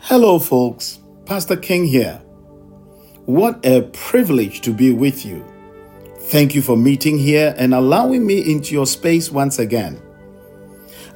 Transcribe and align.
Hello, 0.00 0.38
folks. 0.38 1.00
Pastor 1.26 1.56
King 1.56 1.84
here. 1.84 2.22
What 3.26 3.66
a 3.66 3.82
privilege 3.92 4.62
to 4.62 4.72
be 4.72 4.92
with 4.92 5.26
you. 5.26 5.44
Thank 6.30 6.54
you 6.54 6.62
for 6.62 6.76
meeting 6.76 7.18
here 7.18 7.54
and 7.58 7.74
allowing 7.74 8.24
me 8.24 8.50
into 8.50 8.72
your 8.72 8.86
space 8.86 9.30
once 9.30 9.58
again. 9.58 10.00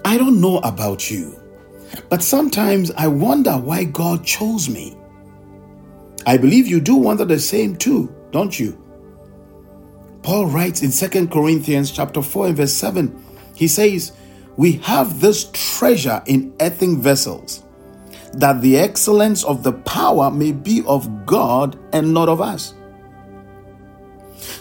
I 0.04 0.18
don't 0.18 0.40
know 0.42 0.58
about 0.58 1.10
you, 1.10 1.40
but 2.10 2.22
sometimes 2.22 2.90
I 2.90 3.06
wonder 3.06 3.52
why 3.52 3.84
God 3.84 4.26
chose 4.26 4.68
me. 4.68 4.94
I 6.26 6.36
believe 6.36 6.66
you 6.66 6.80
do 6.80 6.96
wonder 6.96 7.24
the 7.24 7.38
same 7.38 7.76
too, 7.76 8.14
don't 8.30 8.58
you? 8.58 8.76
Paul 10.22 10.46
writes 10.46 10.82
in 10.82 10.90
2 10.90 11.28
Corinthians 11.28 11.92
chapter 11.92 12.20
4 12.20 12.48
and 12.48 12.56
verse 12.56 12.74
7, 12.74 13.24
he 13.54 13.68
says, 13.68 14.12
We 14.56 14.72
have 14.72 15.20
this 15.20 15.50
treasure 15.52 16.20
in 16.26 16.54
earthen 16.60 17.00
vessels 17.00 17.62
that 18.34 18.60
the 18.62 18.78
excellence 18.78 19.44
of 19.44 19.62
the 19.62 19.72
power 19.72 20.30
may 20.30 20.52
be 20.52 20.82
of 20.86 21.26
God 21.26 21.78
and 21.92 22.14
not 22.14 22.28
of 22.28 22.40
us. 22.40 22.74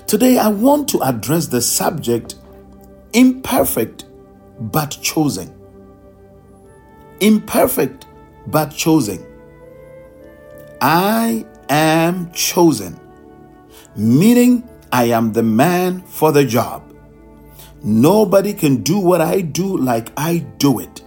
Today, 0.07 0.37
I 0.37 0.49
want 0.49 0.89
to 0.89 1.01
address 1.01 1.47
the 1.47 1.61
subject 1.61 2.35
imperfect 3.13 4.05
but 4.59 4.97
chosen. 5.01 5.53
Imperfect 7.19 8.05
but 8.47 8.71
chosen. 8.71 9.25
I 10.81 11.45
am 11.69 12.31
chosen, 12.33 12.99
meaning 13.95 14.67
I 14.91 15.05
am 15.05 15.31
the 15.31 15.43
man 15.43 16.01
for 16.01 16.31
the 16.31 16.43
job. 16.43 16.93
Nobody 17.83 18.53
can 18.53 18.83
do 18.83 18.99
what 18.99 19.21
I 19.21 19.41
do 19.41 19.77
like 19.77 20.11
I 20.17 20.39
do 20.57 20.79
it. 20.79 21.01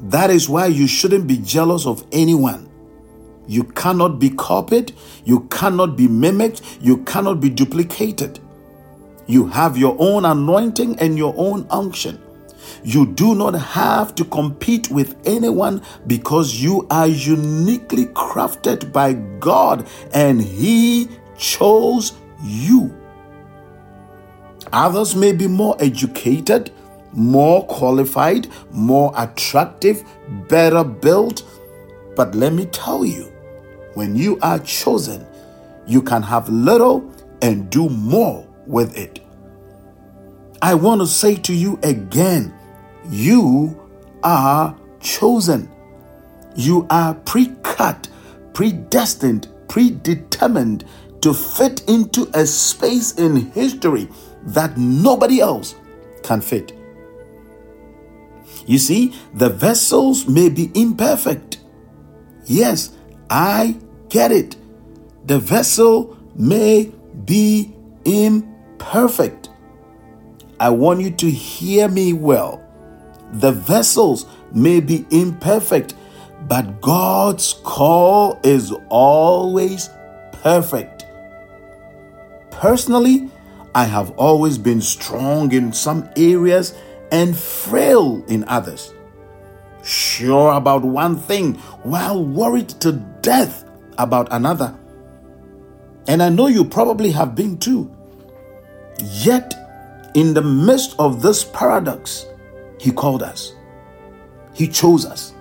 That 0.00 0.30
is 0.30 0.48
why 0.48 0.66
you 0.66 0.86
shouldn't 0.86 1.26
be 1.26 1.38
jealous 1.38 1.86
of 1.86 2.04
anyone. 2.12 2.68
You 3.46 3.64
cannot 3.64 4.18
be 4.18 4.30
copied, 4.30 4.92
you 5.24 5.40
cannot 5.50 5.96
be 5.96 6.06
mimicked, 6.06 6.62
you 6.80 6.98
cannot 7.04 7.40
be 7.40 7.48
duplicated. 7.48 8.38
You 9.26 9.46
have 9.48 9.76
your 9.76 9.96
own 9.98 10.24
anointing 10.24 10.98
and 10.98 11.18
your 11.18 11.34
own 11.36 11.66
unction. 11.70 12.20
You 12.84 13.06
do 13.06 13.34
not 13.34 13.54
have 13.54 14.14
to 14.16 14.24
compete 14.24 14.90
with 14.90 15.16
anyone 15.26 15.82
because 16.06 16.62
you 16.62 16.86
are 16.90 17.06
uniquely 17.06 18.06
crafted 18.06 18.92
by 18.92 19.14
God 19.40 19.86
and 20.12 20.40
He 20.40 21.08
chose 21.36 22.12
you. 22.42 22.94
Others 24.72 25.16
may 25.16 25.32
be 25.32 25.46
more 25.46 25.76
educated, 25.80 26.70
more 27.12 27.66
qualified, 27.66 28.48
more 28.70 29.12
attractive, 29.16 30.04
better 30.48 30.84
built. 30.84 31.42
But 32.16 32.34
let 32.34 32.52
me 32.52 32.66
tell 32.66 33.04
you, 33.04 33.32
when 33.94 34.16
you 34.16 34.38
are 34.42 34.58
chosen, 34.60 35.26
you 35.86 36.02
can 36.02 36.22
have 36.22 36.48
little 36.48 37.10
and 37.42 37.70
do 37.70 37.88
more 37.88 38.46
with 38.66 38.96
it. 38.96 39.20
I 40.60 40.74
want 40.74 41.00
to 41.00 41.06
say 41.06 41.36
to 41.36 41.54
you 41.54 41.78
again 41.82 42.52
you 43.10 43.80
are 44.22 44.76
chosen. 45.00 45.70
You 46.56 46.86
are 46.90 47.14
pre 47.14 47.54
cut, 47.62 48.08
predestined, 48.52 49.48
predetermined 49.68 50.84
to 51.22 51.32
fit 51.32 51.82
into 51.88 52.30
a 52.34 52.44
space 52.46 53.12
in 53.12 53.36
history 53.52 54.08
that 54.42 54.76
nobody 54.76 55.40
else 55.40 55.74
can 56.22 56.40
fit. 56.40 56.77
You 58.68 58.76
see, 58.76 59.14
the 59.32 59.48
vessels 59.48 60.28
may 60.28 60.50
be 60.50 60.70
imperfect. 60.74 61.58
Yes, 62.44 62.94
I 63.30 63.78
get 64.10 64.30
it. 64.30 64.56
The 65.24 65.38
vessel 65.38 66.18
may 66.36 66.92
be 67.24 67.74
imperfect. 68.04 69.48
I 70.60 70.68
want 70.68 71.00
you 71.00 71.10
to 71.12 71.30
hear 71.30 71.88
me 71.88 72.12
well. 72.12 72.62
The 73.32 73.52
vessels 73.52 74.26
may 74.52 74.80
be 74.80 75.06
imperfect, 75.10 75.94
but 76.46 76.82
God's 76.82 77.54
call 77.64 78.38
is 78.44 78.74
always 78.90 79.88
perfect. 80.42 81.06
Personally, 82.50 83.30
I 83.74 83.84
have 83.84 84.10
always 84.18 84.58
been 84.58 84.82
strong 84.82 85.52
in 85.52 85.72
some 85.72 86.10
areas 86.16 86.74
and 87.10 87.36
frail 87.36 88.24
in 88.28 88.44
others. 88.48 88.92
Sure 89.82 90.52
about 90.52 90.82
one 90.82 91.16
thing 91.16 91.54
while 91.82 92.24
worried 92.24 92.68
to 92.80 92.92
death 93.22 93.64
about 93.96 94.28
another. 94.30 94.76
And 96.06 96.22
I 96.22 96.28
know 96.28 96.46
you 96.46 96.64
probably 96.64 97.10
have 97.12 97.34
been 97.34 97.58
too. 97.58 97.90
Yet, 99.02 99.54
in 100.14 100.34
the 100.34 100.42
midst 100.42 100.94
of 100.98 101.22
this 101.22 101.44
paradox, 101.44 102.26
He 102.80 102.90
called 102.90 103.22
us, 103.22 103.54
He 104.54 104.66
chose 104.66 105.04
us, 105.04 105.34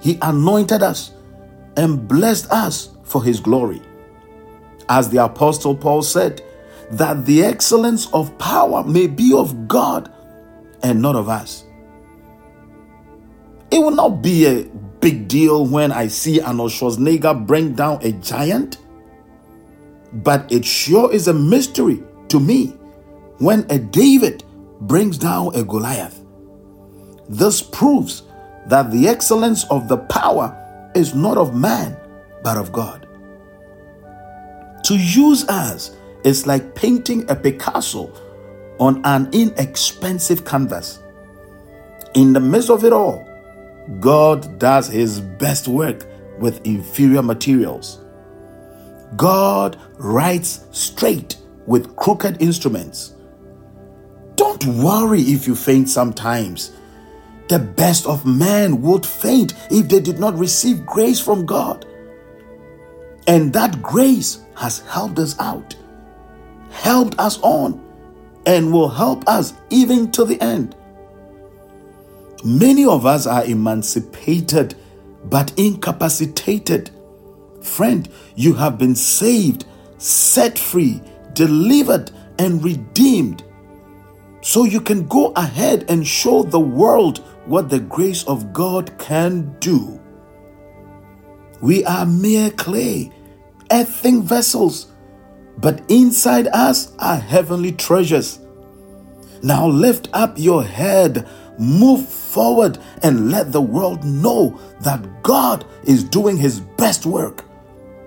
He 0.00 0.18
anointed 0.22 0.82
us, 0.82 1.12
and 1.76 2.08
blessed 2.08 2.50
us 2.50 2.90
for 3.04 3.22
His 3.22 3.40
glory. 3.40 3.82
As 4.88 5.08
the 5.08 5.24
Apostle 5.24 5.76
Paul 5.76 6.02
said, 6.02 6.42
that 6.90 7.24
the 7.24 7.44
excellence 7.44 8.12
of 8.12 8.36
power 8.38 8.82
may 8.82 9.06
be 9.06 9.32
of 9.32 9.68
God 9.68 10.12
and 10.82 11.00
not 11.00 11.16
of 11.16 11.28
us. 11.28 11.64
It 13.70 13.78
will 13.78 13.92
not 13.92 14.22
be 14.22 14.46
a 14.46 14.64
big 15.00 15.28
deal 15.28 15.64
when 15.66 15.92
I 15.92 16.08
see 16.08 16.40
Arnold 16.40 16.72
Schwarzenegger 16.72 17.46
bring 17.46 17.74
down 17.74 18.00
a 18.02 18.12
giant, 18.12 18.78
but 20.12 20.50
it 20.50 20.64
sure 20.64 21.12
is 21.12 21.28
a 21.28 21.34
mystery 21.34 22.02
to 22.28 22.40
me 22.40 22.68
when 23.38 23.64
a 23.70 23.78
David 23.78 24.44
brings 24.80 25.18
down 25.18 25.54
a 25.54 25.62
Goliath. 25.62 26.20
This 27.28 27.62
proves 27.62 28.24
that 28.66 28.90
the 28.90 29.08
excellence 29.08 29.64
of 29.70 29.88
the 29.88 29.96
power 29.96 30.56
is 30.94 31.14
not 31.14 31.36
of 31.36 31.54
man, 31.54 31.96
but 32.42 32.56
of 32.56 32.72
God. 32.72 33.06
To 34.84 34.96
use 34.96 35.48
us 35.48 35.96
is 36.24 36.46
like 36.46 36.74
painting 36.74 37.30
a 37.30 37.36
Picasso 37.36 38.12
on 38.80 39.00
an 39.04 39.28
inexpensive 39.32 40.44
canvas. 40.44 41.00
In 42.14 42.32
the 42.32 42.40
midst 42.40 42.70
of 42.70 42.84
it 42.84 42.92
all, 42.92 43.28
God 44.00 44.58
does 44.58 44.88
his 44.88 45.20
best 45.20 45.68
work 45.68 46.06
with 46.40 46.66
inferior 46.66 47.22
materials. 47.22 48.00
God 49.16 49.78
writes 49.98 50.64
straight 50.72 51.36
with 51.66 51.94
crooked 51.96 52.40
instruments. 52.40 53.14
Don't 54.36 54.64
worry 54.64 55.20
if 55.20 55.46
you 55.46 55.54
faint 55.54 55.88
sometimes. 55.88 56.72
The 57.48 57.58
best 57.58 58.06
of 58.06 58.24
men 58.24 58.80
would 58.80 59.04
faint 59.04 59.54
if 59.70 59.88
they 59.88 60.00
did 60.00 60.18
not 60.18 60.38
receive 60.38 60.86
grace 60.86 61.20
from 61.20 61.44
God. 61.44 61.84
And 63.26 63.52
that 63.52 63.82
grace 63.82 64.40
has 64.56 64.80
helped 64.80 65.18
us 65.18 65.38
out, 65.38 65.76
helped 66.70 67.18
us 67.18 67.38
on 67.42 67.89
and 68.46 68.72
will 68.72 68.88
help 68.88 69.26
us 69.28 69.54
even 69.70 70.10
to 70.12 70.24
the 70.24 70.40
end. 70.40 70.74
Many 72.44 72.86
of 72.86 73.04
us 73.04 73.26
are 73.26 73.44
emancipated 73.44 74.74
but 75.24 75.52
incapacitated. 75.58 76.90
Friend, 77.62 78.08
you 78.36 78.54
have 78.54 78.78
been 78.78 78.94
saved, 78.94 79.66
set 79.98 80.58
free, 80.58 81.02
delivered, 81.34 82.10
and 82.38 82.64
redeemed. 82.64 83.44
So 84.40 84.64
you 84.64 84.80
can 84.80 85.06
go 85.06 85.32
ahead 85.36 85.84
and 85.90 86.06
show 86.06 86.42
the 86.42 86.60
world 86.60 87.18
what 87.44 87.68
the 87.68 87.80
grace 87.80 88.24
of 88.24 88.52
God 88.52 88.96
can 88.98 89.54
do. 89.60 90.00
We 91.60 91.84
are 91.84 92.06
mere 92.06 92.50
clay, 92.50 93.12
earthen 93.70 94.22
vessels 94.22 94.86
but 95.60 95.82
inside 95.88 96.48
us 96.48 96.92
are 96.98 97.16
heavenly 97.16 97.72
treasures. 97.72 98.40
Now 99.42 99.66
lift 99.66 100.08
up 100.12 100.34
your 100.36 100.64
head, 100.64 101.28
move 101.58 102.08
forward, 102.08 102.78
and 103.02 103.30
let 103.30 103.52
the 103.52 103.60
world 103.60 104.04
know 104.04 104.58
that 104.80 105.22
God 105.22 105.64
is 105.84 106.04
doing 106.04 106.36
his 106.36 106.60
best 106.60 107.06
work 107.06 107.44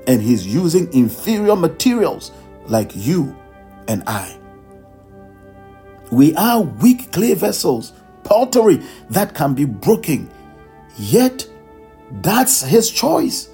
and 0.08 0.22
he's 0.22 0.46
using 0.46 0.92
inferior 0.94 1.56
materials 1.56 2.32
like 2.68 2.92
you 2.96 3.36
and 3.88 4.04
I. 4.08 4.38
We 6.12 6.36
are 6.36 6.62
weak 6.62 7.12
clay 7.12 7.34
vessels, 7.34 7.94
pottery 8.24 8.82
that 9.10 9.34
can 9.34 9.54
be 9.54 9.66
broken, 9.66 10.30
yet 10.98 11.48
that's 12.22 12.62
his 12.62 12.90
choice. 12.90 13.50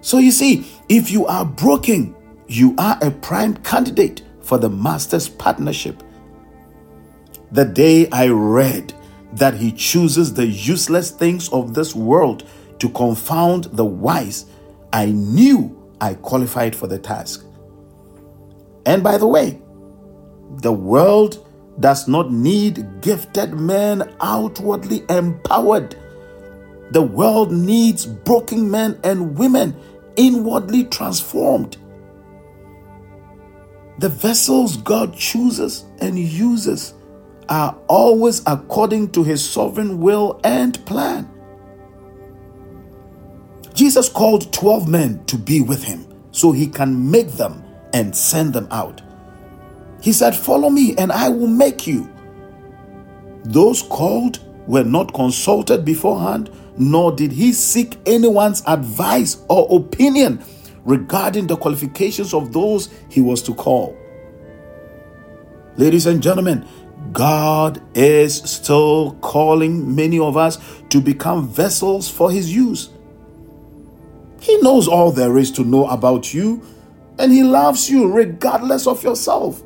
So 0.00 0.18
you 0.18 0.30
see, 0.30 0.66
if 0.88 1.10
you 1.10 1.26
are 1.26 1.44
broken, 1.44 2.14
you 2.48 2.74
are 2.78 2.98
a 3.02 3.10
prime 3.10 3.54
candidate 3.58 4.22
for 4.40 4.58
the 4.58 4.70
Master's 4.70 5.28
partnership. 5.28 6.02
The 7.52 7.66
day 7.66 8.08
I 8.10 8.28
read 8.28 8.94
that 9.34 9.54
He 9.54 9.70
chooses 9.70 10.32
the 10.32 10.46
useless 10.46 11.10
things 11.10 11.50
of 11.50 11.74
this 11.74 11.94
world 11.94 12.48
to 12.78 12.88
confound 12.88 13.64
the 13.64 13.84
wise, 13.84 14.46
I 14.92 15.06
knew 15.06 15.74
I 16.00 16.14
qualified 16.14 16.74
for 16.74 16.86
the 16.86 16.98
task. 16.98 17.44
And 18.86 19.02
by 19.02 19.18
the 19.18 19.26
way, 19.26 19.60
the 20.56 20.72
world 20.72 21.46
does 21.80 22.08
not 22.08 22.32
need 22.32 23.02
gifted 23.02 23.52
men 23.52 24.14
outwardly 24.22 25.04
empowered. 25.10 25.96
The 26.92 27.02
world 27.02 27.52
needs 27.52 28.06
broken 28.06 28.70
men 28.70 28.98
and 29.04 29.36
women 29.38 29.76
inwardly 30.16 30.84
transformed. 30.84 31.76
The 33.98 34.08
vessels 34.08 34.76
God 34.76 35.16
chooses 35.16 35.84
and 36.00 36.16
uses 36.16 36.94
are 37.48 37.76
always 37.88 38.42
according 38.46 39.10
to 39.12 39.24
his 39.24 39.44
sovereign 39.44 40.00
will 40.00 40.40
and 40.44 40.84
plan. 40.86 41.28
Jesus 43.74 44.08
called 44.08 44.52
12 44.52 44.88
men 44.88 45.24
to 45.26 45.36
be 45.36 45.60
with 45.60 45.82
him 45.82 46.06
so 46.30 46.52
he 46.52 46.68
can 46.68 47.10
make 47.10 47.32
them 47.32 47.64
and 47.92 48.14
send 48.14 48.52
them 48.52 48.68
out. 48.70 49.02
He 50.00 50.12
said, 50.12 50.36
Follow 50.36 50.70
me 50.70 50.96
and 50.96 51.10
I 51.10 51.28
will 51.28 51.48
make 51.48 51.86
you. 51.86 52.08
Those 53.44 53.82
called 53.82 54.38
were 54.68 54.84
not 54.84 55.12
consulted 55.14 55.84
beforehand, 55.84 56.50
nor 56.76 57.10
did 57.10 57.32
he 57.32 57.52
seek 57.52 57.96
anyone's 58.06 58.62
advice 58.66 59.42
or 59.48 59.66
opinion 59.76 60.44
regarding 60.88 61.46
the 61.46 61.56
qualifications 61.56 62.32
of 62.32 62.52
those 62.54 62.88
he 63.10 63.20
was 63.20 63.42
to 63.42 63.54
call. 63.54 63.94
Ladies 65.76 66.06
and 66.06 66.22
gentlemen, 66.22 66.66
God 67.12 67.82
is 67.94 68.36
still 68.36 69.12
calling 69.20 69.94
many 69.94 70.18
of 70.18 70.38
us 70.38 70.58
to 70.88 71.00
become 71.00 71.46
vessels 71.46 72.08
for 72.08 72.30
his 72.30 72.52
use. 72.52 72.88
He 74.40 74.56
knows 74.62 74.88
all 74.88 75.12
there 75.12 75.36
is 75.36 75.52
to 75.52 75.62
know 75.64 75.86
about 75.88 76.32
you, 76.32 76.62
and 77.18 77.32
he 77.32 77.42
loves 77.42 77.90
you 77.90 78.10
regardless 78.10 78.86
of 78.86 79.04
yourself. 79.04 79.62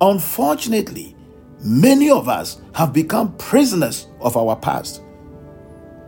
Unfortunately, 0.00 1.16
many 1.64 2.10
of 2.10 2.28
us 2.28 2.60
have 2.74 2.92
become 2.92 3.36
prisoners 3.38 4.06
of 4.20 4.36
our 4.36 4.54
past. 4.54 5.02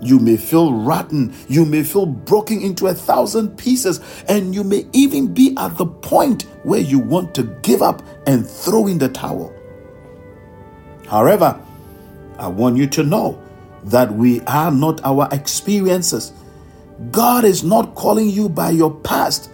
You 0.03 0.19
may 0.19 0.37
feel 0.37 0.75
rotten, 0.75 1.33
you 1.47 1.65
may 1.65 1.85
feel 1.85 2.07
broken 2.07 2.61
into 2.61 2.89
a 2.89 2.95
thousand 2.95 3.57
pieces, 3.57 4.01
and 4.27 4.53
you 4.53 4.65
may 4.65 4.85
even 4.93 5.33
be 5.33 5.55
at 5.57 5.79
the 5.79 5.87
point 5.87 6.43
where 6.65 6.81
you 6.81 6.99
want 6.99 7.37
to 7.37 7.45
give 7.63 7.83
up 7.83 8.03
and 8.27 8.45
throw 8.45 8.89
in 8.89 8.99
the 8.99 9.09
towel. 9.09 9.55
However, 11.07 11.61
I 12.37 12.49
want 12.49 12.79
you 12.79 12.89
to 12.89 13.05
know 13.05 13.41
that 13.85 14.13
we 14.13 14.41
are 14.41 14.73
not 14.73 15.01
our 15.05 15.29
experiences. 15.31 16.33
God 17.13 17.45
is 17.45 17.63
not 17.63 17.95
calling 17.95 18.29
you 18.29 18.49
by 18.49 18.71
your 18.71 18.93
past, 19.03 19.51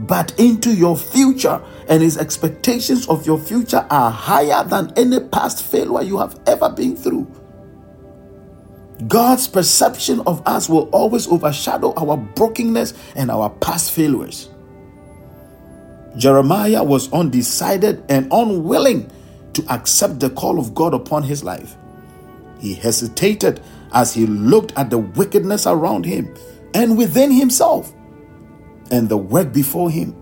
but 0.00 0.36
into 0.36 0.74
your 0.74 0.96
future, 0.96 1.62
and 1.88 2.02
His 2.02 2.18
expectations 2.18 3.08
of 3.08 3.24
your 3.24 3.38
future 3.38 3.86
are 3.88 4.10
higher 4.10 4.64
than 4.64 4.92
any 4.96 5.20
past 5.20 5.62
failure 5.62 6.02
you 6.02 6.18
have 6.18 6.40
ever 6.48 6.70
been 6.70 6.96
through. 6.96 7.30
God's 9.08 9.48
perception 9.48 10.20
of 10.26 10.46
us 10.46 10.68
will 10.68 10.88
always 10.90 11.26
overshadow 11.26 11.94
our 11.96 12.16
brokenness 12.16 12.94
and 13.16 13.30
our 13.30 13.50
past 13.50 13.92
failures. 13.92 14.48
Jeremiah 16.16 16.84
was 16.84 17.12
undecided 17.12 18.04
and 18.08 18.28
unwilling 18.30 19.10
to 19.54 19.64
accept 19.72 20.20
the 20.20 20.30
call 20.30 20.58
of 20.58 20.74
God 20.74 20.94
upon 20.94 21.22
his 21.22 21.42
life. 21.42 21.76
He 22.60 22.74
hesitated 22.74 23.60
as 23.92 24.14
he 24.14 24.26
looked 24.26 24.72
at 24.76 24.90
the 24.90 24.98
wickedness 24.98 25.66
around 25.66 26.04
him 26.04 26.34
and 26.74 26.96
within 26.96 27.30
himself 27.30 27.92
and 28.90 29.08
the 29.08 29.16
work 29.16 29.52
before 29.52 29.90
him. 29.90 30.14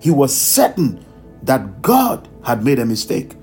He 0.00 0.10
was 0.10 0.36
certain 0.36 1.04
that 1.42 1.82
God 1.82 2.28
had 2.44 2.64
made 2.64 2.78
a 2.78 2.86
mistake. 2.86 3.34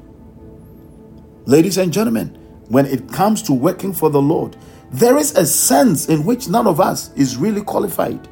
Ladies 1.45 1.77
and 1.77 1.91
gentlemen, 1.91 2.37
when 2.69 2.85
it 2.85 3.11
comes 3.11 3.41
to 3.43 3.53
working 3.53 3.93
for 3.93 4.09
the 4.09 4.21
Lord, 4.21 4.57
there 4.91 5.17
is 5.17 5.35
a 5.35 5.45
sense 5.45 6.07
in 6.07 6.25
which 6.25 6.47
none 6.47 6.67
of 6.67 6.79
us 6.79 7.11
is 7.15 7.37
really 7.37 7.61
qualified. 7.61 8.27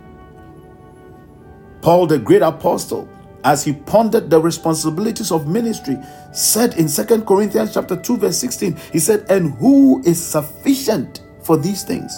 Paul, 1.81 2.07
the 2.07 2.17
great 2.17 2.41
apostle, 2.41 3.09
as 3.43 3.63
he 3.63 3.73
pondered 3.73 4.29
the 4.29 4.39
responsibilities 4.39 5.31
of 5.31 5.47
ministry, 5.47 5.97
said 6.31 6.75
in 6.75 6.87
Second 6.87 7.25
Corinthians 7.25 7.73
chapter 7.73 7.95
2, 7.97 8.17
verse 8.17 8.37
16, 8.37 8.77
he 8.93 8.99
said, 8.99 9.25
And 9.29 9.53
who 9.55 10.01
is 10.05 10.23
sufficient 10.25 11.21
for 11.41 11.57
these 11.57 11.83
things? 11.83 12.17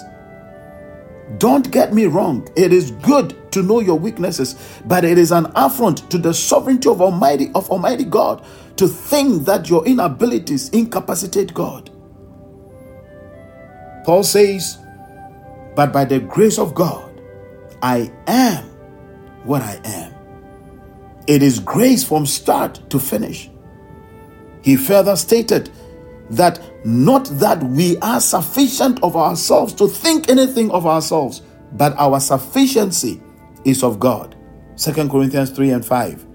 Don't 1.40 1.72
get 1.72 1.94
me 1.94 2.06
wrong, 2.06 2.48
it 2.56 2.72
is 2.72 2.92
good 2.92 3.52
to 3.52 3.64
know 3.64 3.80
your 3.80 3.98
weaknesses, 3.98 4.80
but 4.86 5.04
it 5.04 5.18
is 5.18 5.32
an 5.32 5.48
affront 5.56 6.10
to 6.12 6.20
the 6.20 6.34
sovereignty 6.34 6.88
of 6.88 7.02
Almighty 7.02 7.52
of 7.56 7.70
Almighty 7.72 8.04
God 8.04 8.46
to 8.78 8.88
think 8.88 9.46
that 9.46 9.68
your 9.68 9.84
inabilities 9.88 10.70
incapacitate 10.70 11.54
God. 11.54 11.90
Paul 14.06 14.24
says, 14.24 14.78
But 15.76 15.92
by 15.92 16.06
the 16.06 16.20
grace 16.20 16.60
of 16.60 16.76
God, 16.76 17.20
I 17.82 18.12
am 18.28 18.64
what 19.44 19.64
I 19.64 19.82
am. 19.84 20.14
It 21.26 21.42
is 21.42 21.60
grace 21.60 22.04
from 22.04 22.28
start 22.28 22.88
to 22.92 23.00
finish. 23.00 23.50
He 24.62 24.76
further 24.76 25.16
stated 25.16 25.72
that 26.30 26.60
not 26.86 27.26
that 27.40 27.64
we 27.64 27.98
are 27.98 28.20
sufficient 28.20 29.02
of 29.02 29.16
ourselves 29.16 29.74
to 29.74 29.88
think 29.88 30.30
anything 30.30 30.70
of 30.70 30.86
ourselves, 30.86 31.42
but 31.72 31.96
our 31.98 32.20
sufficiency 32.20 33.20
is 33.64 33.84
of 33.84 34.00
God. 34.00 34.36
2 34.78 35.10
Corinthians 35.10 35.50
3 35.50 35.72
and 35.72 35.86
5. 35.86 36.26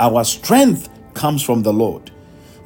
Our 0.00 0.22
strength 0.24 0.90
comes 1.14 1.42
from 1.42 1.62
the 1.62 1.72
Lord. 1.72 2.10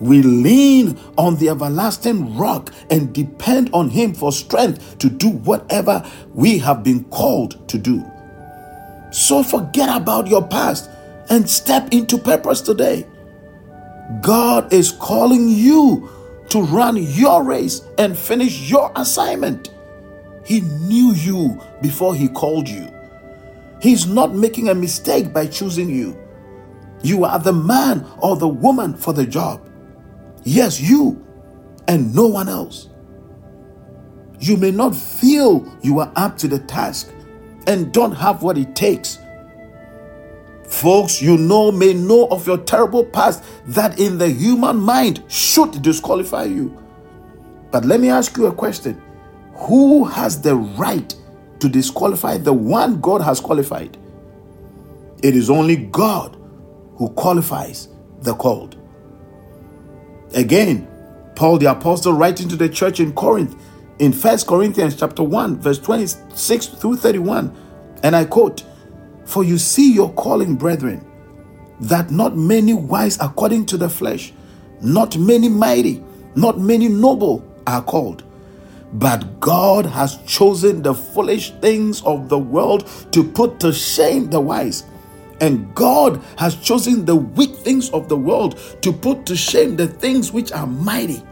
We 0.03 0.21
lean 0.21 0.99
on 1.17 1.37
the 1.37 1.51
everlasting 1.51 2.37
rock 2.37 2.75
and 2.91 3.15
depend 3.15 3.71
on 3.73 3.89
Him 3.89 4.15
for 4.15 4.33
strength 4.33 4.99
to 4.99 5.09
do 5.09 5.29
whatever 5.29 6.05
we 6.35 6.59
have 6.59 6.83
been 6.83 7.05
called 7.05 7.69
to 7.69 7.79
do. 7.79 8.05
So 9.13 9.45
forget 9.45 9.97
about 9.97 10.27
your 10.27 10.45
past 10.45 10.91
and 11.31 11.49
step 11.49 11.93
into 11.93 12.19
purpose 12.19 12.61
today. 12.61 13.07
God 14.23 14.73
is 14.73 14.91
calling 14.91 15.49
you 15.49 16.11
to 16.49 16.63
run 16.63 16.97
your 16.97 17.45
race 17.45 17.83
and 17.97 18.19
finish 18.19 18.69
your 18.69 18.91
assignment. 18.97 19.71
He 20.45 20.63
knew 20.63 21.13
you 21.13 21.61
before 21.81 22.17
He 22.17 22.27
called 22.27 22.69
you. 22.69 22.93
He's 23.81 24.09
not 24.09 24.35
making 24.35 24.69
a 24.69 24.75
mistake 24.75 25.33
by 25.33 25.47
choosing 25.47 25.91
you. 25.91 26.19
You 27.05 27.23
are 27.23 27.39
the 27.39 27.53
man 27.53 28.05
or 28.19 28.37
the 28.37 28.49
woman 28.49 28.97
for 28.97 29.13
the 29.13 29.27
job. 29.27 29.69
Yes, 30.45 30.81
you 30.81 31.25
and 31.89 32.15
no 32.15 32.27
one 32.27 32.49
else. 32.49 32.89
You 34.41 34.57
may 34.57 34.71
not 34.71 34.95
feel 34.95 35.73
you 35.83 36.01
are 36.01 36.13
up 36.17 36.37
to 36.39 36.49
the 36.49 36.59
task 36.59 37.13
and 37.67 37.93
don't 37.93 38.13
have 38.13 38.43
what 38.43 38.59
it 38.59 38.75
takes 38.75 39.19
Folks 40.73 41.21
you 41.21 41.37
know 41.37 41.71
may 41.71 41.93
know 41.93 42.27
of 42.29 42.47
your 42.47 42.57
terrible 42.57 43.05
past 43.05 43.45
that 43.67 44.01
in 44.01 44.17
the 44.17 44.29
human 44.29 44.79
mind 44.79 45.23
should 45.29 45.83
disqualify 45.83 46.45
you. 46.45 46.77
But 47.71 47.85
let 47.85 48.01
me 48.01 48.09
ask 48.09 48.37
you 48.39 48.47
a 48.47 48.53
question 48.53 49.01
Who 49.55 50.05
has 50.05 50.41
the 50.41 50.57
right 50.57 51.15
to 51.61 51.69
disqualify 51.69 52.39
the 52.39 52.55
one 52.55 53.03
God 53.03 53.21
has 53.21 53.39
qualified? 53.39 53.99
It 55.23 55.37
is 55.37 55.51
only 55.51 55.77
God 55.77 56.37
who 56.97 57.11
qualifies 57.11 57.89
the 58.23 58.35
called. 58.35 58.77
Again, 60.35 60.89
Paul 61.35 61.59
the 61.59 61.71
apostle 61.71 62.13
writing 62.13 62.49
to 62.49 62.57
the 62.57 62.69
church 62.69 63.01
in 63.01 63.13
Corinth 63.13 63.57
in 63.99 64.13
First 64.13 64.47
Corinthians 64.47 64.97
chapter 64.97 65.23
1 65.23 65.61
verse 65.61 65.79
26 65.79 66.67
through 66.67 66.97
31 66.97 67.55
and 68.03 68.17
I 68.17 68.25
quote 68.25 68.65
for 69.25 69.45
you 69.45 69.59
see 69.59 69.93
your 69.93 70.13
calling, 70.13 70.57
brethren, 70.57 71.05
that 71.81 72.11
not 72.11 72.37
many 72.37 72.75
wise 72.75 73.19
according 73.21 73.67
to 73.67 73.77
the 73.77 73.89
flesh, 73.89 74.33
not 74.83 75.17
many 75.17 75.49
mighty, 75.49 76.03
not 76.35 76.59
many 76.59 76.89
noble 76.89 77.45
are 77.67 77.83
called. 77.83 78.25
But 78.93 79.41
God 79.41 79.87
has 79.87 80.19
chosen 80.27 80.83
the 80.83 80.95
foolish 80.95 81.51
things 81.61 82.03
of 82.03 82.29
the 82.29 82.39
world 82.39 82.89
to 83.13 83.25
put 83.25 83.59
to 83.61 83.73
shame 83.73 84.29
the 84.29 84.41
wise. 84.41 84.85
And 85.43 85.75
God 85.75 86.23
has 86.39 86.57
chosen 86.57 87.05
the 87.07 87.17
weak 87.17 87.57
things 87.57 87.91
of 87.91 88.09
the 88.09 88.17
world 88.17 88.61
to 88.83 88.93
put 88.95 89.27
to 89.27 89.37
shame 89.37 89.77
the 89.77 89.89
things 89.89 90.33
which 90.33 90.53
are 90.53 90.69
mighty. 90.69 91.25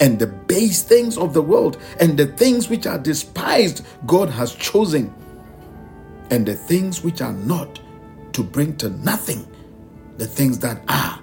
And 0.00 0.18
the 0.20 0.28
base 0.28 0.82
things 0.84 1.18
of 1.18 1.34
the 1.34 1.42
world 1.42 1.78
and 2.00 2.18
the 2.18 2.28
things 2.28 2.70
which 2.70 2.86
are 2.86 2.98
despised, 2.98 3.86
God 4.06 4.30
has 4.30 4.54
chosen 4.54 5.14
and 6.30 6.46
the 6.46 6.54
things 6.56 7.02
which 7.04 7.22
are 7.22 7.34
not 7.34 7.80
to 8.34 8.44
bring 8.44 8.76
to 8.78 8.90
nothing 8.90 9.46
the 10.18 10.26
things 10.26 10.60
that 10.60 10.82
are, 10.88 11.20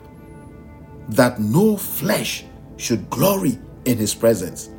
that 1.10 1.40
no 1.40 1.78
flesh 1.78 2.46
should 2.78 3.10
glory 3.12 3.60
in 3.86 3.98
his 3.98 4.16
presence. 4.16 4.70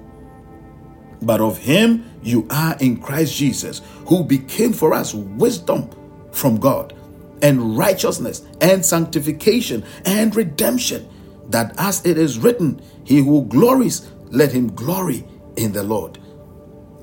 but 1.22 1.40
of 1.40 1.58
him 1.58 2.04
you 2.22 2.46
are 2.50 2.76
in 2.80 2.98
Christ 2.98 3.34
Jesus, 3.36 3.82
who 4.06 4.24
became 4.24 4.72
for 4.72 4.94
us 4.94 5.14
wisdom 5.14 5.90
from 6.32 6.58
God, 6.58 6.94
and 7.42 7.76
righteousness, 7.76 8.42
and 8.60 8.84
sanctification, 8.84 9.84
and 10.04 10.34
redemption, 10.34 11.08
that 11.48 11.74
as 11.78 12.04
it 12.06 12.18
is 12.18 12.38
written, 12.38 12.80
He 13.04 13.18
who 13.18 13.44
glories, 13.44 14.10
let 14.30 14.52
him 14.52 14.74
glory 14.74 15.26
in 15.56 15.72
the 15.72 15.82
Lord. 15.82 16.18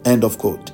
End 0.06 0.24
of 0.24 0.38
quote. 0.38 0.72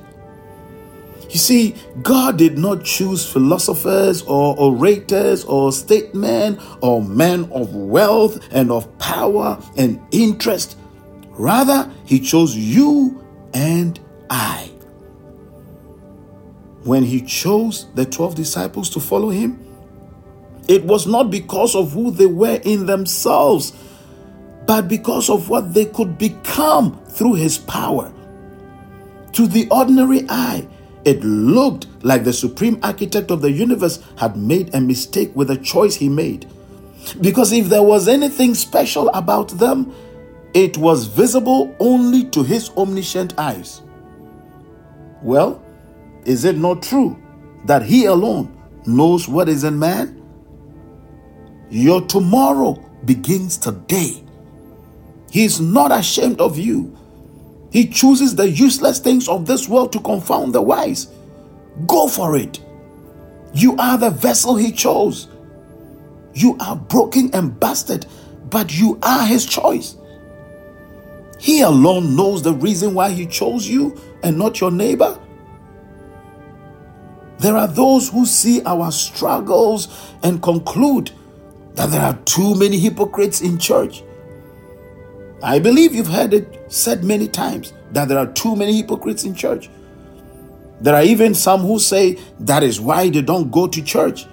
You 1.30 1.38
see, 1.38 1.74
God 2.02 2.38
did 2.38 2.56
not 2.56 2.84
choose 2.84 3.30
philosophers 3.30 4.22
or 4.22 4.58
orators 4.58 5.44
or 5.44 5.72
statesmen 5.72 6.58
or 6.80 7.02
men 7.02 7.50
of 7.52 7.74
wealth 7.74 8.48
and 8.50 8.70
of 8.70 8.98
power 8.98 9.62
and 9.76 10.00
interest. 10.10 10.78
Rather, 11.30 11.90
He 12.06 12.18
chose 12.18 12.56
you 12.56 13.22
and 13.52 14.00
I. 14.30 14.70
When 16.84 17.02
He 17.02 17.20
chose 17.22 17.86
the 17.94 18.04
12 18.04 18.34
disciples 18.34 18.90
to 18.90 19.00
follow 19.00 19.30
Him, 19.30 19.64
it 20.68 20.84
was 20.84 21.06
not 21.06 21.30
because 21.30 21.74
of 21.74 21.92
who 21.92 22.10
they 22.10 22.26
were 22.26 22.60
in 22.64 22.86
themselves, 22.86 23.72
but 24.66 24.88
because 24.88 25.30
of 25.30 25.48
what 25.48 25.72
they 25.72 25.86
could 25.86 26.18
become 26.18 26.98
through 27.06 27.34
His 27.34 27.58
power. 27.58 28.12
To 29.32 29.46
the 29.46 29.68
ordinary 29.70 30.26
eye, 30.28 30.66
it 31.04 31.22
looked 31.22 31.86
like 32.02 32.24
the 32.24 32.32
supreme 32.32 32.78
architect 32.82 33.30
of 33.30 33.40
the 33.40 33.50
universe 33.50 34.02
had 34.18 34.36
made 34.36 34.74
a 34.74 34.80
mistake 34.80 35.34
with 35.34 35.48
the 35.48 35.56
choice 35.56 35.94
he 35.94 36.08
made. 36.08 36.46
Because 37.20 37.52
if 37.52 37.68
there 37.68 37.82
was 37.82 38.08
anything 38.08 38.54
special 38.54 39.08
about 39.10 39.48
them, 39.58 39.94
it 40.54 40.76
was 40.76 41.06
visible 41.06 41.74
only 41.78 42.24
to 42.24 42.42
his 42.42 42.70
omniscient 42.76 43.38
eyes. 43.38 43.80
Well, 45.22 45.62
is 46.28 46.44
it 46.44 46.58
not 46.58 46.82
true 46.82 47.20
that 47.64 47.82
he 47.82 48.04
alone 48.04 48.54
knows 48.86 49.26
what 49.26 49.48
is 49.48 49.64
in 49.64 49.78
man? 49.78 50.22
Your 51.70 52.02
tomorrow 52.02 52.74
begins 53.06 53.56
today. 53.56 54.22
He 55.30 55.44
is 55.44 55.58
not 55.58 55.90
ashamed 55.90 56.40
of 56.40 56.58
you. 56.58 56.94
He 57.70 57.88
chooses 57.88 58.34
the 58.36 58.48
useless 58.48 58.98
things 58.98 59.26
of 59.28 59.46
this 59.46 59.68
world 59.68 59.92
to 59.92 60.00
confound 60.00 60.54
the 60.54 60.60
wise. 60.60 61.08
Go 61.86 62.08
for 62.08 62.36
it. 62.36 62.60
You 63.54 63.76
are 63.76 63.96
the 63.96 64.10
vessel 64.10 64.56
He 64.56 64.70
chose. 64.70 65.28
You 66.34 66.58
are 66.60 66.76
broken 66.76 67.30
and 67.34 67.58
busted, 67.58 68.04
but 68.50 68.78
you 68.78 68.98
are 69.02 69.26
His 69.26 69.46
choice. 69.46 69.96
He 71.38 71.62
alone 71.62 72.16
knows 72.16 72.42
the 72.42 72.52
reason 72.52 72.92
why 72.92 73.10
He 73.10 73.26
chose 73.26 73.66
you 73.66 73.98
and 74.22 74.38
not 74.38 74.60
your 74.60 74.70
neighbor. 74.70 75.17
There 77.38 77.56
are 77.56 77.68
those 77.68 78.08
who 78.08 78.26
see 78.26 78.62
our 78.64 78.90
struggles 78.90 80.12
and 80.22 80.42
conclude 80.42 81.12
that 81.74 81.90
there 81.90 82.00
are 82.00 82.16
too 82.24 82.56
many 82.56 82.78
hypocrites 82.78 83.40
in 83.40 83.58
church. 83.58 84.02
I 85.42 85.60
believe 85.60 85.94
you've 85.94 86.08
heard 86.08 86.34
it 86.34 86.60
said 86.66 87.04
many 87.04 87.28
times 87.28 87.72
that 87.92 88.08
there 88.08 88.18
are 88.18 88.26
too 88.26 88.56
many 88.56 88.76
hypocrites 88.78 89.24
in 89.24 89.34
church. 89.34 89.70
There 90.80 90.94
are 90.94 91.04
even 91.04 91.34
some 91.34 91.60
who 91.60 91.78
say 91.78 92.18
that 92.40 92.64
is 92.64 92.80
why 92.80 93.08
they 93.08 93.22
don't 93.22 93.50
go 93.50 93.68
to 93.68 93.82
church. 93.82 94.26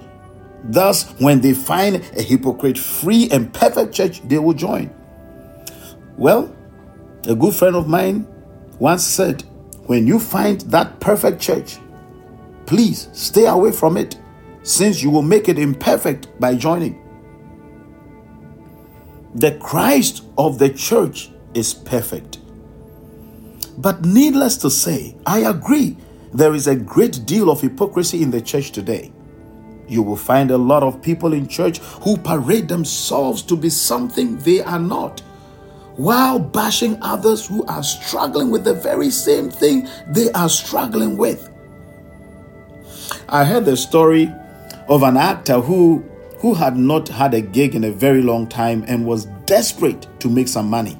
Thus, 0.63 1.11
when 1.19 1.41
they 1.41 1.53
find 1.53 1.97
a 2.17 2.21
hypocrite 2.23 2.77
free 2.77 3.29
and 3.31 3.53
perfect 3.53 3.93
church, 3.93 4.21
they 4.27 4.39
will 4.39 4.53
join. 4.53 4.93
Well, 6.17 6.55
a 7.27 7.35
good 7.35 7.53
friend 7.53 7.75
of 7.75 7.87
mine 7.87 8.27
once 8.79 9.03
said, 9.03 9.43
When 9.85 10.07
you 10.07 10.19
find 10.19 10.61
that 10.61 10.99
perfect 10.99 11.39
church, 11.39 11.77
please 12.65 13.09
stay 13.13 13.45
away 13.45 13.71
from 13.71 13.97
it, 13.97 14.17
since 14.63 15.01
you 15.01 15.09
will 15.09 15.21
make 15.21 15.47
it 15.49 15.59
imperfect 15.59 16.27
by 16.39 16.55
joining. 16.55 17.01
The 19.35 19.57
Christ 19.57 20.23
of 20.37 20.59
the 20.59 20.69
church 20.69 21.29
is 21.53 21.73
perfect. 21.73 22.39
But 23.77 24.05
needless 24.05 24.57
to 24.57 24.69
say, 24.69 25.15
I 25.25 25.39
agree, 25.39 25.97
there 26.33 26.53
is 26.53 26.67
a 26.67 26.75
great 26.75 27.25
deal 27.25 27.49
of 27.49 27.61
hypocrisy 27.61 28.21
in 28.21 28.31
the 28.31 28.41
church 28.41 28.71
today. 28.71 29.11
You 29.87 30.01
will 30.01 30.15
find 30.15 30.51
a 30.51 30.57
lot 30.57 30.83
of 30.83 31.01
people 31.01 31.33
in 31.33 31.47
church 31.47 31.77
who 31.77 32.17
parade 32.17 32.67
themselves 32.67 33.41
to 33.43 33.55
be 33.55 33.69
something 33.69 34.37
they 34.37 34.61
are 34.61 34.79
not, 34.79 35.19
while 35.97 36.39
bashing 36.39 36.97
others 37.01 37.45
who 37.45 37.63
are 37.65 37.83
struggling 37.83 38.49
with 38.49 38.63
the 38.63 38.73
very 38.73 39.09
same 39.09 39.49
thing 39.49 39.87
they 40.07 40.31
are 40.31 40.49
struggling 40.49 41.17
with. 41.17 41.49
I 43.27 43.43
heard 43.43 43.65
the 43.65 43.75
story 43.75 44.31
of 44.87 45.03
an 45.03 45.17
actor 45.17 45.59
who 45.59 46.05
who 46.39 46.53
had 46.53 46.77
not 46.77 47.07
had 47.07 47.33
a 47.33 47.41
gig 47.41 47.73
in 47.73 47.83
a 47.83 47.91
very 47.91 48.21
long 48.21 48.45
time 48.45 48.83
and 48.87 49.05
was 49.05 49.25
desperate 49.45 50.05
to 50.19 50.29
make 50.29 50.47
some 50.47 50.69
money. 50.69 50.97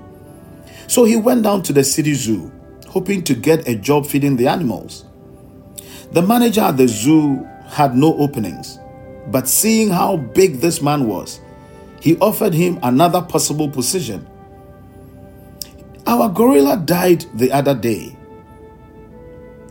So 0.87 1.03
he 1.03 1.17
went 1.17 1.43
down 1.43 1.61
to 1.63 1.73
the 1.73 1.83
city 1.83 2.13
zoo, 2.13 2.51
hoping 2.87 3.23
to 3.25 3.35
get 3.35 3.67
a 3.67 3.75
job 3.75 4.07
feeding 4.07 4.37
the 4.37 4.47
animals. 4.47 5.05
The 6.13 6.21
manager 6.21 6.61
at 6.61 6.77
the 6.77 6.87
zoo 6.87 7.43
had 7.67 7.95
no 7.95 8.15
openings, 8.17 8.79
but 9.27 9.47
seeing 9.47 9.89
how 9.89 10.17
big 10.17 10.61
this 10.61 10.81
man 10.81 11.07
was, 11.07 11.39
he 12.01 12.17
offered 12.17 12.53
him 12.53 12.79
another 12.81 13.21
possible 13.21 13.69
position. 13.69 14.25
Our 16.07 16.29
gorilla 16.29 16.77
died 16.77 17.25
the 17.35 17.51
other 17.51 17.75
day, 17.75 18.15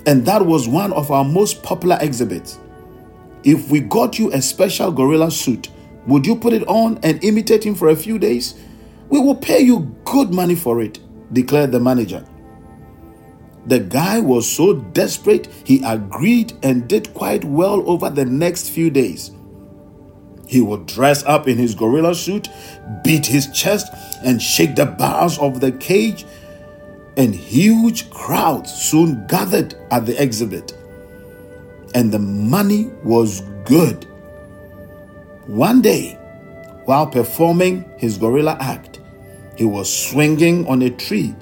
and 0.06 0.26
that 0.26 0.44
was 0.44 0.68
one 0.68 0.92
of 0.92 1.10
our 1.10 1.24
most 1.24 1.62
popular 1.62 1.98
exhibits. 2.00 2.58
If 3.42 3.70
we 3.70 3.80
got 3.80 4.18
you 4.18 4.32
a 4.32 4.40
special 4.40 4.90
gorilla 4.90 5.30
suit, 5.30 5.68
would 6.06 6.26
you 6.26 6.36
put 6.36 6.52
it 6.52 6.66
on 6.68 6.98
and 7.02 7.22
imitate 7.24 7.64
him 7.64 7.74
for 7.74 7.88
a 7.88 7.96
few 7.96 8.18
days? 8.18 8.54
We 9.08 9.20
will 9.20 9.34
pay 9.34 9.60
you 9.60 9.94
good 10.04 10.32
money 10.32 10.54
for 10.54 10.80
it, 10.80 10.98
declared 11.32 11.72
the 11.72 11.80
manager. 11.80 12.24
The 13.66 13.80
guy 13.80 14.20
was 14.20 14.50
so 14.50 14.74
desperate, 14.74 15.48
he 15.64 15.82
agreed 15.84 16.52
and 16.62 16.86
did 16.86 17.14
quite 17.14 17.44
well 17.44 17.82
over 17.88 18.10
the 18.10 18.26
next 18.26 18.70
few 18.70 18.90
days. 18.90 19.30
He 20.46 20.60
would 20.60 20.86
dress 20.86 21.22
up 21.24 21.48
in 21.48 21.56
his 21.56 21.74
gorilla 21.74 22.14
suit, 22.14 22.48
beat 23.02 23.24
his 23.24 23.50
chest, 23.52 23.90
and 24.22 24.40
shake 24.40 24.76
the 24.76 24.84
bars 24.86 25.38
of 25.38 25.60
the 25.60 25.72
cage, 25.72 26.26
and 27.16 27.34
huge 27.34 28.10
crowds 28.10 28.72
soon 28.72 29.26
gathered 29.26 29.74
at 29.90 30.06
the 30.06 30.20
exhibit 30.20 30.72
and 31.94 32.10
the 32.10 32.18
money 32.18 32.90
was 33.04 33.40
good. 33.64 34.04
One 35.46 35.80
day, 35.80 36.14
while 36.84 37.06
performing 37.06 37.88
his 37.96 38.18
gorilla 38.18 38.56
act, 38.60 39.00
he 39.56 39.64
was 39.64 39.94
swinging 39.94 40.66
on 40.66 40.82
a 40.82 40.90
tree 40.90 41.34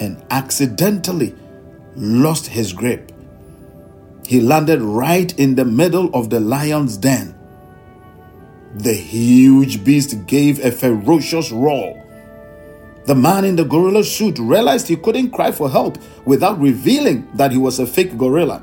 and 0.00 0.24
accidentally 0.30 1.34
lost 1.94 2.46
his 2.46 2.72
grip. 2.72 3.12
He 4.26 4.40
landed 4.40 4.80
right 4.80 5.38
in 5.38 5.54
the 5.54 5.66
middle 5.66 6.10
of 6.14 6.30
the 6.30 6.40
lion's 6.40 6.96
den. 6.96 7.34
The 8.74 8.94
huge 8.94 9.84
beast 9.84 10.26
gave 10.26 10.64
a 10.64 10.72
ferocious 10.72 11.52
roar. 11.52 12.00
The 13.04 13.14
man 13.14 13.44
in 13.44 13.56
the 13.56 13.64
gorilla 13.64 14.02
suit 14.04 14.38
realized 14.38 14.88
he 14.88 14.96
couldn't 14.96 15.30
cry 15.32 15.52
for 15.52 15.68
help 15.68 15.98
without 16.24 16.58
revealing 16.58 17.28
that 17.34 17.52
he 17.52 17.58
was 17.58 17.78
a 17.78 17.86
fake 17.86 18.16
gorilla 18.16 18.62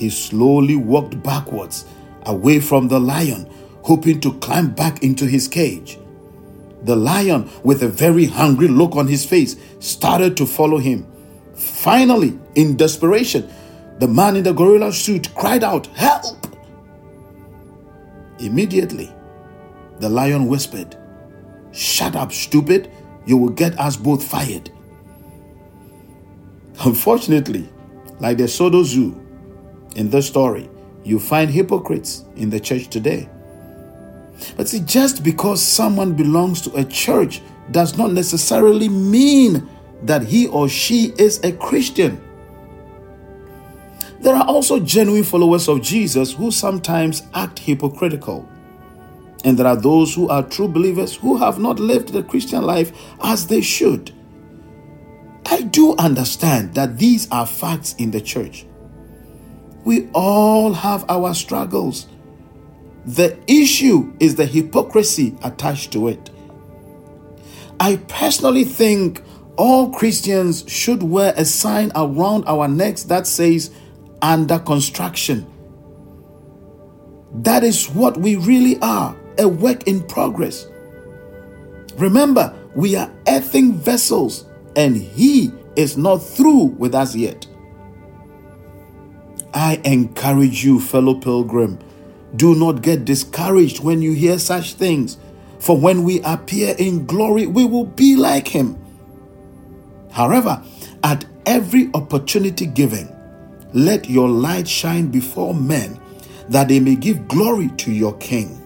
he 0.00 0.08
slowly 0.08 0.76
walked 0.76 1.22
backwards 1.22 1.84
away 2.22 2.58
from 2.58 2.88
the 2.88 2.98
lion, 2.98 3.46
hoping 3.82 4.18
to 4.22 4.32
climb 4.38 4.70
back 4.70 5.02
into 5.02 5.26
his 5.26 5.46
cage. 5.46 5.98
The 6.84 6.96
lion, 6.96 7.50
with 7.62 7.82
a 7.82 7.88
very 7.88 8.24
hungry 8.24 8.68
look 8.68 8.96
on 8.96 9.06
his 9.06 9.26
face, 9.26 9.56
started 9.78 10.38
to 10.38 10.46
follow 10.46 10.78
him. 10.78 11.06
Finally, 11.54 12.38
in 12.54 12.78
desperation, 12.78 13.52
the 13.98 14.08
man 14.08 14.36
in 14.36 14.44
the 14.44 14.54
gorilla 14.54 14.90
suit 14.90 15.34
cried 15.34 15.62
out, 15.62 15.86
Help! 15.88 16.46
Immediately, 18.38 19.12
the 19.98 20.08
lion 20.08 20.46
whispered, 20.46 20.96
Shut 21.72 22.16
up, 22.16 22.32
stupid. 22.32 22.90
You 23.30 23.36
will 23.36 23.50
get 23.50 23.78
us 23.78 23.96
both 23.96 24.24
fired. 24.24 24.72
Unfortunately, 26.84 27.68
like 28.18 28.38
the 28.38 28.48
Sodo 28.48 28.82
Zoo, 28.82 29.14
in 29.94 30.10
this 30.10 30.26
story, 30.26 30.68
you 31.04 31.20
find 31.20 31.48
hypocrites 31.48 32.24
in 32.34 32.50
the 32.50 32.58
church 32.58 32.88
today. 32.88 33.28
But 34.56 34.68
see, 34.68 34.80
just 34.80 35.22
because 35.22 35.62
someone 35.62 36.14
belongs 36.14 36.60
to 36.62 36.74
a 36.74 36.84
church 36.84 37.40
does 37.70 37.96
not 37.96 38.10
necessarily 38.10 38.88
mean 38.88 39.68
that 40.02 40.24
he 40.24 40.48
or 40.48 40.68
she 40.68 41.12
is 41.16 41.38
a 41.44 41.52
Christian. 41.52 42.20
There 44.22 44.34
are 44.34 44.44
also 44.44 44.80
genuine 44.80 45.22
followers 45.22 45.68
of 45.68 45.82
Jesus 45.82 46.32
who 46.32 46.50
sometimes 46.50 47.22
act 47.32 47.60
hypocritical. 47.60 48.48
And 49.44 49.58
there 49.58 49.66
are 49.66 49.76
those 49.76 50.14
who 50.14 50.28
are 50.28 50.42
true 50.42 50.68
believers 50.68 51.16
who 51.16 51.36
have 51.38 51.58
not 51.58 51.80
lived 51.80 52.10
the 52.10 52.22
Christian 52.22 52.62
life 52.62 52.92
as 53.22 53.46
they 53.46 53.60
should. 53.60 54.12
I 55.46 55.62
do 55.62 55.96
understand 55.96 56.74
that 56.74 56.98
these 56.98 57.28
are 57.30 57.46
facts 57.46 57.94
in 57.94 58.10
the 58.10 58.20
church. 58.20 58.66
We 59.84 60.08
all 60.12 60.74
have 60.74 61.04
our 61.08 61.34
struggles. 61.34 62.06
The 63.06 63.38
issue 63.46 64.12
is 64.20 64.34
the 64.34 64.44
hypocrisy 64.44 65.36
attached 65.42 65.92
to 65.92 66.08
it. 66.08 66.30
I 67.80 67.96
personally 68.08 68.64
think 68.64 69.22
all 69.56 69.90
Christians 69.90 70.64
should 70.68 71.02
wear 71.02 71.32
a 71.36 71.46
sign 71.46 71.92
around 71.94 72.44
our 72.46 72.68
necks 72.68 73.04
that 73.04 73.26
says 73.26 73.70
under 74.20 74.58
construction. 74.58 75.46
That 77.32 77.64
is 77.64 77.88
what 77.88 78.18
we 78.18 78.36
really 78.36 78.78
are 78.82 79.16
a 79.38 79.48
work 79.48 79.86
in 79.86 80.02
progress. 80.02 80.66
Remember, 81.96 82.54
we 82.74 82.96
are 82.96 83.10
earthen 83.28 83.74
vessels 83.74 84.44
and 84.76 84.96
He 84.96 85.52
is 85.76 85.96
not 85.96 86.18
through 86.18 86.64
with 86.64 86.94
us 86.94 87.14
yet. 87.14 87.46
I 89.52 89.80
encourage 89.84 90.64
you, 90.64 90.80
fellow 90.80 91.14
pilgrim, 91.14 91.78
do 92.36 92.54
not 92.54 92.82
get 92.82 93.04
discouraged 93.04 93.82
when 93.82 94.00
you 94.00 94.12
hear 94.12 94.38
such 94.38 94.74
things, 94.74 95.18
for 95.58 95.76
when 95.76 96.04
we 96.04 96.20
appear 96.22 96.74
in 96.78 97.04
glory, 97.06 97.46
we 97.46 97.64
will 97.64 97.84
be 97.84 98.16
like 98.16 98.46
Him. 98.46 98.78
However, 100.12 100.62
at 101.02 101.24
every 101.46 101.90
opportunity 101.94 102.66
given, 102.66 103.14
let 103.72 104.08
your 104.08 104.28
light 104.28 104.68
shine 104.68 105.08
before 105.08 105.54
men 105.54 106.00
that 106.48 106.68
they 106.68 106.80
may 106.80 106.96
give 106.96 107.28
glory 107.28 107.68
to 107.78 107.92
your 107.92 108.16
King. 108.18 108.59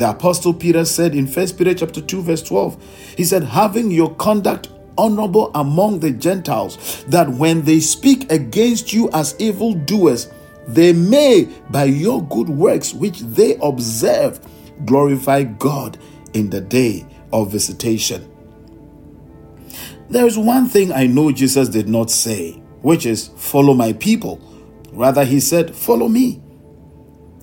The 0.00 0.08
apostle 0.08 0.54
Peter 0.54 0.86
said 0.86 1.14
in 1.14 1.26
1 1.26 1.48
Peter 1.58 1.74
chapter 1.74 2.00
2 2.00 2.22
verse 2.22 2.42
12, 2.42 3.14
he 3.18 3.22
said 3.22 3.44
having 3.44 3.90
your 3.90 4.14
conduct 4.14 4.70
honorable 4.96 5.50
among 5.54 6.00
the 6.00 6.10
Gentiles, 6.10 7.04
that 7.08 7.28
when 7.28 7.66
they 7.66 7.80
speak 7.80 8.32
against 8.32 8.94
you 8.94 9.10
as 9.12 9.38
evildoers, 9.38 10.32
they 10.66 10.94
may, 10.94 11.50
by 11.68 11.84
your 11.84 12.22
good 12.28 12.48
works 12.48 12.94
which 12.94 13.20
they 13.20 13.58
observe, 13.60 14.40
glorify 14.86 15.42
God 15.42 15.98
in 16.32 16.48
the 16.48 16.62
day 16.62 17.06
of 17.30 17.52
visitation. 17.52 18.26
There 20.08 20.24
is 20.24 20.38
one 20.38 20.70
thing 20.70 20.92
I 20.92 21.08
know 21.08 21.30
Jesus 21.30 21.68
did 21.68 21.90
not 21.90 22.10
say, 22.10 22.52
which 22.80 23.04
is, 23.04 23.28
Follow 23.36 23.74
my 23.74 23.92
people. 23.92 24.40
Rather, 24.92 25.26
he 25.26 25.40
said, 25.40 25.76
Follow 25.76 26.08
me. 26.08 26.40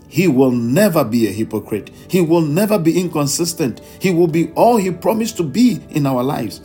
He 0.07 0.27
will 0.27 0.51
never 0.51 1.03
be 1.03 1.27
a 1.27 1.31
hypocrite. 1.31 1.89
He 2.09 2.21
will 2.21 2.41
never 2.41 2.79
be 2.79 2.99
inconsistent. 2.99 3.81
He 3.99 4.11
will 4.11 4.27
be 4.27 4.51
all 4.51 4.77
he 4.77 4.91
promised 4.91 5.37
to 5.37 5.43
be 5.43 5.81
in 5.89 6.05
our 6.05 6.23
lives. 6.23 6.61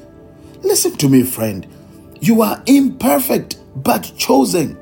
Listen 0.62 0.92
to 0.98 1.08
me, 1.08 1.24
friend. 1.24 1.66
You 2.20 2.42
are 2.42 2.62
imperfect 2.66 3.56
but 3.74 4.12
chosen. 4.16 4.78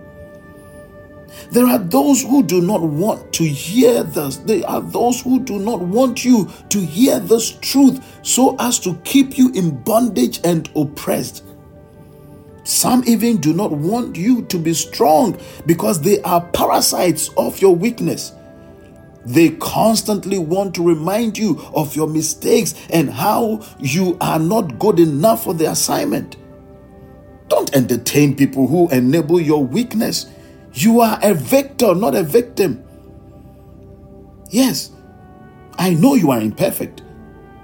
There 1.52 1.66
are 1.66 1.78
those 1.78 2.22
who 2.22 2.42
do 2.42 2.60
not 2.60 2.82
want 2.82 3.32
to 3.34 3.44
hear 3.44 4.02
this. 4.02 4.36
There 4.36 4.64
are 4.68 4.80
those 4.80 5.22
who 5.22 5.40
do 5.40 5.58
not 5.58 5.80
want 5.80 6.24
you 6.24 6.50
to 6.68 6.80
hear 6.80 7.18
this 7.18 7.52
truth 7.60 8.04
so 8.22 8.56
as 8.58 8.78
to 8.80 8.94
keep 9.04 9.38
you 9.38 9.50
in 9.52 9.82
bondage 9.82 10.40
and 10.44 10.68
oppressed. 10.76 11.44
Some 12.64 13.02
even 13.06 13.38
do 13.38 13.52
not 13.52 13.72
want 13.72 14.16
you 14.16 14.42
to 14.42 14.58
be 14.58 14.74
strong 14.74 15.38
because 15.66 16.00
they 16.00 16.20
are 16.22 16.40
parasites 16.52 17.30
of 17.36 17.60
your 17.60 17.74
weakness. 17.74 18.32
They 19.24 19.50
constantly 19.50 20.38
want 20.38 20.74
to 20.76 20.82
remind 20.82 21.36
you 21.36 21.60
of 21.74 21.94
your 21.94 22.08
mistakes 22.08 22.74
and 22.90 23.10
how 23.10 23.62
you 23.78 24.16
are 24.20 24.38
not 24.38 24.78
good 24.78 24.98
enough 24.98 25.44
for 25.44 25.54
the 25.54 25.70
assignment. 25.70 26.36
Don't 27.48 27.74
entertain 27.74 28.34
people 28.34 28.66
who 28.66 28.88
enable 28.90 29.40
your 29.40 29.62
weakness. 29.64 30.26
You 30.72 31.00
are 31.00 31.18
a 31.22 31.34
victor, 31.34 31.94
not 31.94 32.14
a 32.14 32.22
victim. 32.22 32.82
Yes, 34.49 34.90
I 35.78 35.95
know 35.95 36.14
you 36.14 36.30
are 36.30 36.40
imperfect, 36.40 37.02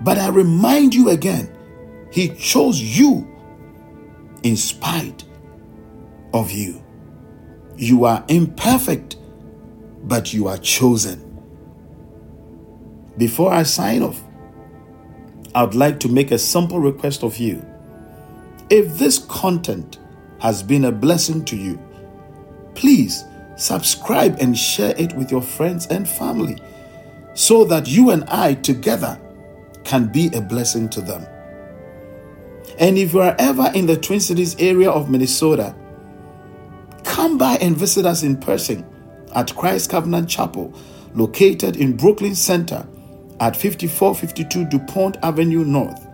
but 0.03 0.19
I 0.19 0.29
remind 0.29 0.95
you 0.95 1.11
again, 1.11 1.51
He 2.11 2.29
chose 2.31 2.81
you 2.81 3.27
in 4.43 4.57
spite 4.57 5.25
of 6.35 6.51
you. 6.51 6.83
You 7.77 8.05
are 8.05 8.25
imperfect, 8.29 9.17
but 10.03 10.33
you 10.33 10.49
are 10.49 10.59
chosen. 10.59 11.26
Before 13.19 13.53
I 13.53 13.63
sign 13.63 14.03
off, 14.03 14.23
I 15.55 15.65
would 15.65 15.75
like 15.75 15.99
to 16.01 16.09
make 16.09 16.33
a 16.33 16.39
simple 16.39 16.79
request 16.79 17.23
of 17.23 17.39
you. 17.39 17.65
If 18.69 18.99
this 18.99 19.19
content 19.19 19.99
has 20.41 20.63
been 20.63 20.85
a 20.85 20.93
blessing 20.93 21.45
to 21.47 21.57
you, 21.57 21.81
please 22.75 23.25
subscribe 23.57 24.37
and 24.39 24.57
share 24.57 24.95
it 24.99 25.15
with 25.15 25.31
your 25.31 25.41
friends 25.41 25.87
and 25.87 26.07
family 26.07 26.61
so 27.33 27.65
that 27.65 27.89
you 27.89 28.11
and 28.11 28.25
I 28.25 28.55
together 28.55 29.19
can 29.85 30.09
be 30.09 30.27
a 30.35 30.43
blessing 30.43 30.91
to 30.91 31.01
them. 31.01 31.27
And 32.79 32.99
if 32.99 33.15
you 33.15 33.21
are 33.21 33.37
ever 33.39 33.71
in 33.75 33.87
the 33.87 33.97
Twin 33.97 34.21
Cities 34.21 34.57
area 34.59 34.91
of 34.91 35.09
Minnesota, 35.09 35.75
come 37.03 37.39
by 37.39 37.57
and 37.63 37.77
visit 37.77 38.05
us 38.05 38.23
in 38.23 38.37
person 38.37 38.85
at 39.35 39.55
Christ 39.57 39.89
Covenant 39.89 40.29
Chapel, 40.29 40.75
located 41.15 41.77
in 41.77 41.97
Brooklyn 41.97 42.35
Center 42.35 42.87
at 43.41 43.55
5452 43.57 44.65
DuPont 44.67 45.17
Avenue 45.23 45.65
North. 45.65 46.07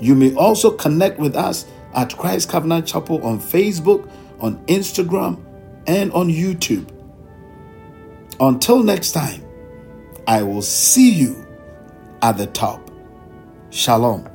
You 0.00 0.14
may 0.14 0.34
also 0.34 0.70
connect 0.70 1.18
with 1.18 1.36
us 1.36 1.66
at 1.94 2.16
Christ 2.16 2.48
Covenant 2.48 2.86
Chapel 2.86 3.22
on 3.24 3.40
Facebook, 3.40 4.08
on 4.40 4.64
Instagram, 4.66 5.44
and 5.86 6.12
on 6.12 6.28
YouTube. 6.28 6.88
Until 8.38 8.82
next 8.82 9.12
time, 9.12 9.44
I 10.26 10.42
will 10.42 10.62
see 10.62 11.10
you 11.10 11.46
at 12.22 12.38
the 12.38 12.46
top. 12.46 12.90
Shalom. 13.70 14.29